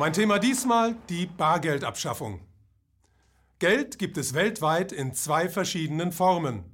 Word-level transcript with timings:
Mein 0.00 0.14
Thema 0.14 0.38
diesmal 0.38 0.96
die 1.10 1.26
Bargeldabschaffung. 1.26 2.40
Geld 3.58 3.98
gibt 3.98 4.16
es 4.16 4.32
weltweit 4.32 4.92
in 4.92 5.12
zwei 5.12 5.50
verschiedenen 5.50 6.10
Formen. 6.10 6.64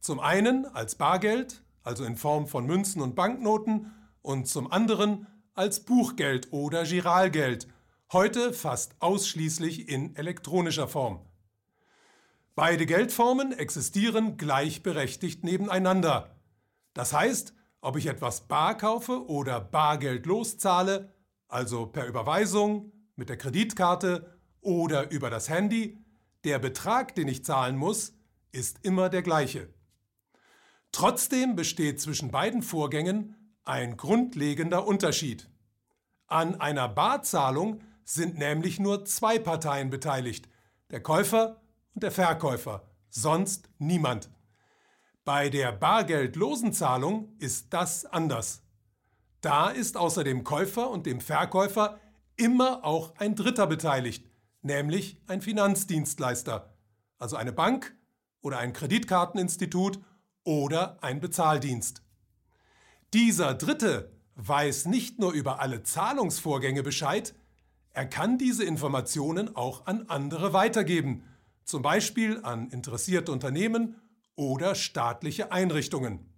Zum 0.00 0.18
einen 0.18 0.64
als 0.64 0.94
Bargeld, 0.94 1.62
also 1.82 2.04
in 2.04 2.16
Form 2.16 2.46
von 2.46 2.64
Münzen 2.64 3.02
und 3.02 3.14
Banknoten, 3.14 3.92
und 4.22 4.48
zum 4.48 4.72
anderen 4.72 5.26
als 5.52 5.80
Buchgeld 5.80 6.54
oder 6.54 6.84
Giralgeld, 6.84 7.68
heute 8.14 8.54
fast 8.54 8.94
ausschließlich 9.00 9.90
in 9.90 10.16
elektronischer 10.16 10.88
Form. 10.88 11.20
Beide 12.54 12.86
Geldformen 12.86 13.52
existieren 13.52 14.38
gleichberechtigt 14.38 15.44
nebeneinander. 15.44 16.34
Das 16.94 17.12
heißt, 17.12 17.52
ob 17.82 17.98
ich 17.98 18.06
etwas 18.06 18.48
bar 18.48 18.74
kaufe 18.78 19.28
oder 19.28 19.60
Bargeld 19.60 20.24
loszahle, 20.24 21.12
also 21.50 21.86
per 21.86 22.06
Überweisung, 22.06 22.92
mit 23.16 23.28
der 23.28 23.36
Kreditkarte 23.36 24.38
oder 24.60 25.10
über 25.10 25.30
das 25.30 25.48
Handy, 25.48 25.98
der 26.44 26.58
Betrag, 26.58 27.14
den 27.14 27.28
ich 27.28 27.44
zahlen 27.44 27.76
muss, 27.76 28.14
ist 28.52 28.78
immer 28.82 29.08
der 29.08 29.22
gleiche. 29.22 29.68
Trotzdem 30.92 31.54
besteht 31.54 32.00
zwischen 32.00 32.30
beiden 32.30 32.62
Vorgängen 32.62 33.36
ein 33.64 33.96
grundlegender 33.96 34.86
Unterschied. 34.86 35.48
An 36.26 36.60
einer 36.60 36.88
Barzahlung 36.88 37.82
sind 38.04 38.38
nämlich 38.38 38.80
nur 38.80 39.04
zwei 39.04 39.38
Parteien 39.38 39.90
beteiligt, 39.90 40.48
der 40.90 41.02
Käufer 41.02 41.60
und 41.94 42.02
der 42.02 42.10
Verkäufer, 42.10 42.88
sonst 43.08 43.68
niemand. 43.78 44.30
Bei 45.24 45.48
der 45.48 45.72
bargeldlosen 45.72 46.72
Zahlung 46.72 47.36
ist 47.38 47.72
das 47.72 48.06
anders. 48.06 48.62
Da 49.40 49.70
ist 49.70 49.96
außer 49.96 50.22
dem 50.22 50.44
Käufer 50.44 50.90
und 50.90 51.06
dem 51.06 51.20
Verkäufer 51.20 51.98
immer 52.36 52.84
auch 52.84 53.14
ein 53.16 53.34
Dritter 53.34 53.66
beteiligt, 53.66 54.26
nämlich 54.62 55.20
ein 55.26 55.40
Finanzdienstleister, 55.40 56.74
also 57.18 57.36
eine 57.36 57.52
Bank 57.52 57.94
oder 58.42 58.58
ein 58.58 58.72
Kreditkarteninstitut 58.72 60.00
oder 60.44 61.02
ein 61.02 61.20
Bezahldienst. 61.20 62.02
Dieser 63.12 63.54
Dritte 63.54 64.12
weiß 64.36 64.86
nicht 64.86 65.18
nur 65.18 65.32
über 65.32 65.60
alle 65.60 65.82
Zahlungsvorgänge 65.82 66.82
Bescheid, 66.82 67.34
er 67.92 68.06
kann 68.06 68.38
diese 68.38 68.64
Informationen 68.64 69.56
auch 69.56 69.86
an 69.86 70.06
andere 70.08 70.52
weitergeben, 70.52 71.24
zum 71.64 71.82
Beispiel 71.82 72.40
an 72.42 72.70
interessierte 72.70 73.32
Unternehmen 73.32 73.96
oder 74.36 74.74
staatliche 74.74 75.50
Einrichtungen. 75.50 76.29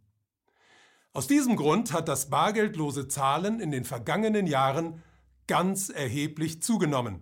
Aus 1.14 1.26
diesem 1.26 1.56
Grund 1.56 1.92
hat 1.92 2.08
das 2.08 2.30
bargeldlose 2.30 3.06
Zahlen 3.06 3.60
in 3.60 3.70
den 3.70 3.84
vergangenen 3.84 4.46
Jahren 4.46 5.02
ganz 5.46 5.90
erheblich 5.90 6.62
zugenommen. 6.62 7.20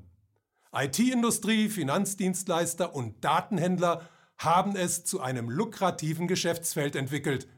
IT-Industrie, 0.73 1.69
Finanzdienstleister 1.69 2.95
und 2.95 3.25
Datenhändler 3.25 4.09
haben 4.39 4.77
es 4.77 5.05
zu 5.05 5.21
einem 5.21 5.51
lukrativen 5.51 6.29
Geschäftsfeld 6.29 6.95
entwickelt. 6.95 7.49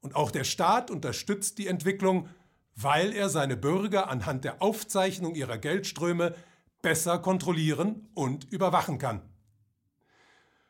Und 0.00 0.16
auch 0.16 0.32
der 0.32 0.42
Staat 0.42 0.90
unterstützt 0.90 1.58
die 1.58 1.68
Entwicklung, 1.68 2.28
weil 2.74 3.12
er 3.12 3.28
seine 3.28 3.56
Bürger 3.56 4.10
anhand 4.10 4.44
der 4.44 4.60
Aufzeichnung 4.62 5.36
ihrer 5.36 5.56
Geldströme 5.56 6.34
besser 6.82 7.20
kontrollieren 7.20 8.08
und 8.12 8.44
überwachen 8.52 8.98
kann. 8.98 9.22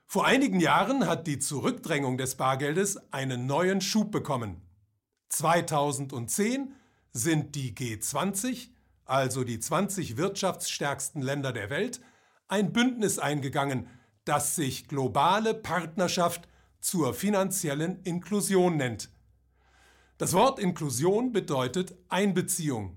Vor 0.04 0.26
einigen 0.26 0.60
Jahren 0.60 1.06
hat 1.06 1.26
die 1.26 1.38
Zurückdrängung 1.38 2.18
des 2.18 2.36
Bargeldes 2.36 3.12
einen 3.12 3.46
neuen 3.46 3.80
Schub 3.80 4.12
bekommen. 4.12 4.65
2010 5.36 6.74
sind 7.12 7.54
die 7.54 7.74
G20, 7.74 8.70
also 9.04 9.44
die 9.44 9.60
20 9.60 10.16
wirtschaftsstärksten 10.16 11.20
Länder 11.20 11.52
der 11.52 11.68
Welt, 11.68 12.00
ein 12.48 12.72
Bündnis 12.72 13.18
eingegangen, 13.18 13.88
das 14.24 14.56
sich 14.56 14.88
globale 14.88 15.52
Partnerschaft 15.52 16.48
zur 16.80 17.12
finanziellen 17.12 18.02
Inklusion 18.02 18.78
nennt. 18.78 19.10
Das 20.16 20.32
Wort 20.32 20.58
Inklusion 20.58 21.32
bedeutet 21.32 21.94
Einbeziehung. 22.08 22.96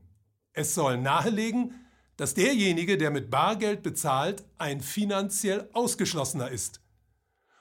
Es 0.53 0.73
soll 0.73 0.97
nahelegen, 0.97 1.73
dass 2.15 2.35
derjenige, 2.35 2.97
der 2.97 3.11
mit 3.11 3.29
Bargeld 3.29 3.83
bezahlt, 3.83 4.45
ein 4.57 4.79
finanziell 4.79 5.69
Ausgeschlossener 5.73 6.49
ist. 6.49 6.81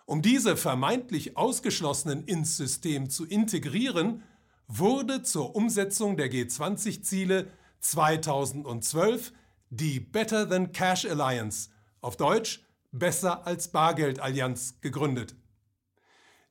Um 0.06 0.22
diese 0.22 0.56
vermeintlich 0.56 1.36
Ausgeschlossenen 1.36 2.25
ins 2.25 2.56
System 2.56 3.10
zu 3.10 3.26
integrieren, 3.26 4.22
wurde 4.68 5.22
zur 5.22 5.56
Umsetzung 5.56 6.16
der 6.16 6.30
G20-Ziele 6.30 7.48
2012 7.80 9.32
die 9.70 9.98
Better 9.98 10.48
Than 10.48 10.72
Cash 10.72 11.06
Alliance, 11.06 11.70
auf 12.00 12.16
Deutsch 12.16 12.64
Besser 12.90 13.46
als 13.46 13.68
Bargeld 13.68 14.20
Allianz, 14.20 14.80
gegründet. 14.80 15.36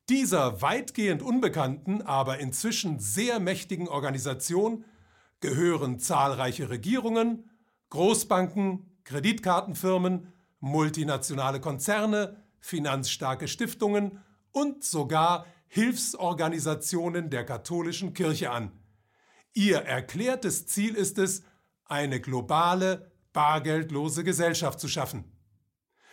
Dieser 0.09 0.61
weitgehend 0.61 1.22
unbekannten, 1.22 2.01
aber 2.01 2.39
inzwischen 2.39 3.00
sehr 3.00 3.39
mächtigen 3.39 3.88
Organisation 3.88 4.85
gehören 5.39 6.00
zahlreiche 6.00 6.69
Regierungen, 6.69 7.50
Großbanken, 7.89 9.00
Kreditkartenfirmen, 9.03 10.31
multinationale 10.59 11.59
Konzerne, 11.59 12.44
finanzstarke 12.59 13.47
Stiftungen 13.47 14.19
und 14.51 14.83
sogar 14.83 15.45
Hilfsorganisationen 15.67 17.29
der 17.29 17.45
katholischen 17.45 18.13
Kirche 18.13 18.51
an. 18.51 18.72
Ihr 19.53 19.78
erklärtes 19.78 20.67
Ziel 20.67 20.95
ist 20.95 21.17
es, 21.17 21.44
eine 21.85 22.19
globale, 22.19 23.11
bargeldlose 23.33 24.23
Gesellschaft 24.23 24.79
zu 24.79 24.88
schaffen. 24.88 25.23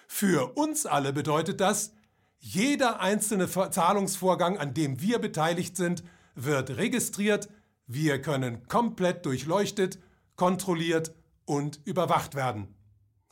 Für 0.07 0.57
uns 0.57 0.87
alle 0.87 1.13
bedeutet 1.13 1.61
das, 1.61 1.95
jeder 2.39 3.01
einzelne 3.01 3.49
Zahlungsvorgang, 3.49 4.59
an 4.59 4.75
dem 4.75 5.01
wir 5.01 5.19
beteiligt 5.19 5.77
sind, 5.77 6.05
wird 6.35 6.77
registriert, 6.77 7.49
wir 7.87 8.21
können 8.21 8.67
komplett 8.69 9.25
durchleuchtet, 9.25 9.99
kontrolliert 10.37 11.15
und 11.45 11.81
überwacht 11.85 12.35
werden. 12.35 12.75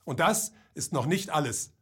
Und 0.05 0.21
das 0.21 0.53
ist 0.75 0.93
noch 0.93 1.07
nicht 1.07 1.31
alles. 1.31 1.73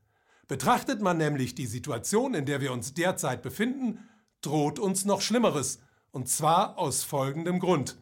Betrachtet 0.48 1.00
man 1.00 1.16
nämlich 1.16 1.54
die 1.54 1.66
Situation, 1.66 2.34
in 2.34 2.46
der 2.46 2.60
wir 2.60 2.72
uns 2.72 2.94
derzeit 2.94 3.42
befinden, 3.42 4.00
droht 4.40 4.78
uns 4.78 5.04
noch 5.04 5.20
Schlimmeres, 5.20 5.80
und 6.10 6.28
zwar 6.28 6.78
aus 6.78 7.02
folgendem 7.04 7.60
Grund. 7.60 7.96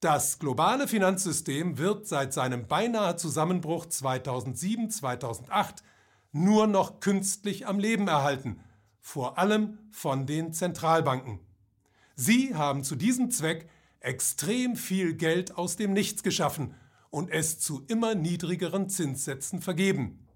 Das 0.00 0.38
globale 0.38 0.86
Finanzsystem 0.86 1.78
wird 1.78 2.06
seit 2.06 2.34
seinem 2.34 2.66
beinahe 2.66 3.16
Zusammenbruch 3.16 3.86
2007-2008 3.86 5.76
nur 6.32 6.66
noch 6.66 7.00
künstlich 7.00 7.66
am 7.66 7.78
Leben 7.78 8.06
erhalten, 8.08 8.60
vor 9.00 9.38
allem 9.38 9.78
von 9.92 10.26
den 10.26 10.52
Zentralbanken. 10.52 11.40
Sie 12.16 12.54
haben 12.54 12.84
zu 12.84 12.96
diesem 12.96 13.30
Zweck 13.30 13.68
extrem 14.00 14.76
viel 14.76 15.14
Geld 15.14 15.56
aus 15.56 15.76
dem 15.76 15.92
Nichts 15.92 16.22
geschaffen 16.22 16.74
und 17.10 17.30
es 17.30 17.58
zu 17.58 17.84
immer 17.86 18.14
niedrigeren 18.14 18.90
Zinssätzen 18.90 19.62
vergeben. 19.62 20.26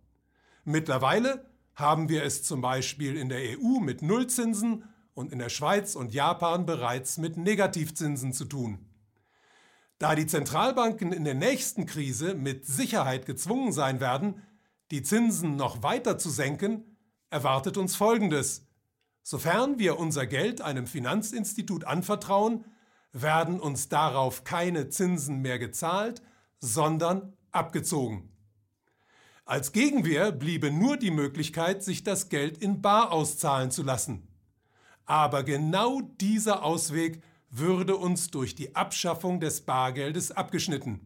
Mittlerweile 0.64 1.50
haben 1.78 2.08
wir 2.08 2.24
es 2.24 2.42
zum 2.42 2.60
Beispiel 2.60 3.16
in 3.16 3.28
der 3.28 3.56
EU 3.56 3.78
mit 3.78 4.02
Nullzinsen 4.02 4.82
und 5.14 5.32
in 5.32 5.38
der 5.38 5.48
Schweiz 5.48 5.94
und 5.94 6.12
Japan 6.12 6.66
bereits 6.66 7.18
mit 7.18 7.36
Negativzinsen 7.36 8.32
zu 8.32 8.46
tun. 8.46 8.84
Da 9.98 10.16
die 10.16 10.26
Zentralbanken 10.26 11.12
in 11.12 11.24
der 11.24 11.34
nächsten 11.34 11.86
Krise 11.86 12.34
mit 12.34 12.66
Sicherheit 12.66 13.26
gezwungen 13.26 13.72
sein 13.72 14.00
werden, 14.00 14.42
die 14.90 15.04
Zinsen 15.04 15.54
noch 15.54 15.84
weiter 15.84 16.18
zu 16.18 16.30
senken, 16.30 16.96
erwartet 17.30 17.76
uns 17.76 17.94
Folgendes. 17.94 18.66
Sofern 19.22 19.78
wir 19.78 20.00
unser 20.00 20.26
Geld 20.26 20.60
einem 20.60 20.88
Finanzinstitut 20.88 21.84
anvertrauen, 21.84 22.64
werden 23.12 23.60
uns 23.60 23.88
darauf 23.88 24.42
keine 24.42 24.88
Zinsen 24.88 25.42
mehr 25.42 25.60
gezahlt, 25.60 26.22
sondern 26.58 27.36
abgezogen. 27.52 28.32
Als 29.48 29.72
Gegenwehr 29.72 30.30
bliebe 30.30 30.70
nur 30.70 30.98
die 30.98 31.10
Möglichkeit, 31.10 31.82
sich 31.82 32.04
das 32.04 32.28
Geld 32.28 32.58
in 32.58 32.82
Bar 32.82 33.12
auszahlen 33.12 33.70
zu 33.70 33.82
lassen. 33.82 34.28
Aber 35.06 35.42
genau 35.42 36.02
dieser 36.02 36.62
Ausweg 36.62 37.22
würde 37.48 37.96
uns 37.96 38.30
durch 38.30 38.54
die 38.54 38.76
Abschaffung 38.76 39.40
des 39.40 39.62
Bargeldes 39.62 40.32
abgeschnitten. 40.32 41.00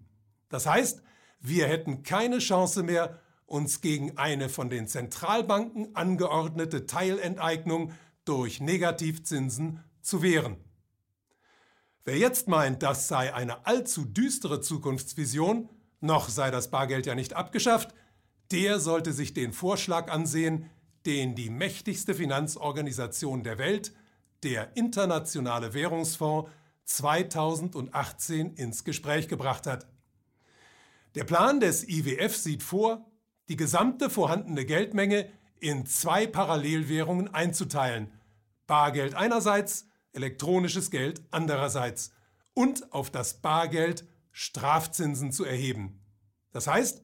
Das 0.49 0.67
heißt, 0.67 1.03
wir 1.39 1.69
hätten 1.69 2.03
keine 2.03 2.39
Chance 2.39 2.83
mehr, 2.83 3.21
uns 3.47 3.81
gegen 3.81 4.19
eine 4.19 4.49
von 4.49 4.71
den 4.71 4.89
Zentralbanken 4.89 5.95
angeordnete 5.95 6.87
Teilenteignung 6.87 7.93
durch 8.25 8.61
Negativzinsen 8.61 9.85
zu 10.01 10.21
wehren. 10.21 10.57
Wer 12.05 12.19
jetzt 12.19 12.49
meint, 12.49 12.83
das 12.83 13.07
sei 13.07 13.33
eine 13.33 13.67
allzu 13.67 14.05
düstere 14.05 14.61
Zukunftsvision, 14.61 15.69
noch 16.01 16.29
sei 16.29 16.51
das 16.51 16.73
Bargeld 16.73 17.07
ja 17.07 17.15
nicht 17.15 17.35
abgeschafft, 17.35 17.95
der 18.53 18.79
sollte 18.79 19.13
sich 19.13 19.35
den 19.35 19.53
Vorschlag 19.53 20.11
ansehen, 20.11 20.71
den 21.07 21.35
die 21.35 21.51
mächtigste 21.51 22.15
Finanzorganisation 22.15 23.43
der 23.43 23.59
Welt, 23.59 23.93
der 24.43 24.77
Internationale 24.77 25.75
Währungsfonds, 25.75 26.51
2018 26.85 28.55
ins 28.55 28.85
Gespräch 28.85 29.29
gebracht 29.29 29.67
hat. 29.67 29.87
Der 31.15 31.25
Plan 31.25 31.61
des 31.61 31.89
IWF 31.89 32.37
sieht 32.37 32.63
vor, 32.63 33.07
die 33.49 33.57
gesamte 33.57 34.11
vorhandene 34.11 34.65
Geldmenge 34.65 35.29
in 35.61 35.87
zwei 35.87 36.27
Parallelwährungen 36.27 37.33
einzuteilen. 37.33 38.13
Bargeld 38.67 39.15
einerseits, 39.15 39.87
elektronisches 40.13 40.91
Geld 40.91 41.23
andererseits. 41.31 42.13
Und 42.55 42.93
auf 42.93 43.11
das 43.11 43.41
Bargeld 43.41 44.07
Strafzinsen 44.33 45.33
zu 45.33 45.45
erheben. 45.45 46.01
Das 46.51 46.67
heißt, 46.67 47.03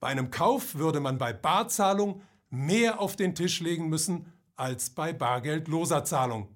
bei 0.00 0.08
einem 0.08 0.30
Kauf 0.30 0.74
würde 0.74 1.00
man 1.00 1.18
bei 1.18 1.32
Barzahlung 1.32 2.22
mehr 2.48 3.00
auf 3.00 3.16
den 3.16 3.34
Tisch 3.34 3.60
legen 3.60 3.88
müssen 3.88 4.32
als 4.56 4.90
bei 4.90 5.12
bargeldloser 5.12 6.04
Zahlung. 6.04 6.48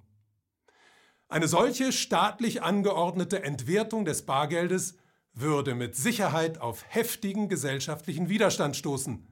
Eine 1.28 1.48
solche 1.48 1.92
staatlich 1.92 2.62
angeordnete 2.62 3.42
Entwertung 3.42 4.04
des 4.04 4.26
Bargeldes 4.26 4.96
würde 5.32 5.74
mit 5.74 5.96
Sicherheit 5.96 6.60
auf 6.60 6.84
heftigen 6.88 7.48
gesellschaftlichen 7.48 8.28
Widerstand 8.28 8.76
stoßen. 8.76 9.26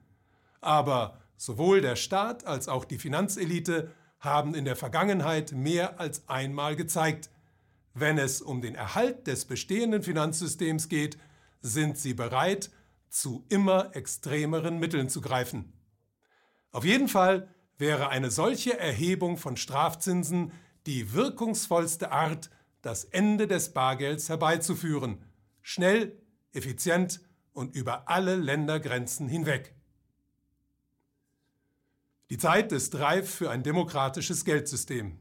Aber 0.61 1.19
sowohl 1.37 1.81
der 1.81 1.97
Staat 1.97 2.47
als 2.47 2.69
auch 2.69 2.85
die 2.85 2.99
Finanzelite 2.99 3.93
haben 4.19 4.55
in 4.55 4.65
der 4.65 4.77
Vergangenheit 4.77 5.53
mehr 5.53 6.01
als 6.01 6.29
einmal 6.29 6.77
gezeigt, 6.77 7.31
wenn 7.95 8.19
es 8.19 8.41
um 8.41 8.63
den 8.63 8.75
Erhalt 8.75 9.27
des 9.27 9.45
bestehenden 9.45 10.03
Finanzsystems 10.03 10.89
geht, 10.89 11.19
sind 11.61 11.99
sie 11.99 12.15
bereit, 12.15 12.71
zu 13.13 13.45
immer 13.51 13.95
extremeren 13.95 14.79
Mitteln 14.79 15.09
zu 15.09 15.21
greifen. 15.21 15.73
Auf 16.71 16.85
jeden 16.85 17.09
Fall 17.09 17.55
wäre 17.77 18.09
eine 18.09 18.31
solche 18.31 18.79
Erhebung 18.79 19.37
von 19.37 19.57
Strafzinsen 19.57 20.53
die 20.87 21.13
wirkungsvollste 21.13 22.11
Art, 22.11 22.51
das 22.81 23.05
Ende 23.05 23.47
des 23.47 23.73
Bargelds 23.75 24.29
herbeizuführen, 24.29 25.23
schnell, 25.61 26.21
effizient 26.53 27.21
und 27.53 27.77
über 27.77 28.09
alle 28.09 28.35
Ländergrenzen 28.37 29.29
hinweg. 29.29 29.75
Die 32.31 32.39
Zeit 32.39 32.73
ist 32.73 32.99
reif 32.99 33.33
für 33.33 33.51
ein 33.51 33.63
demokratisches 33.63 34.45
Geldsystem. 34.47 35.19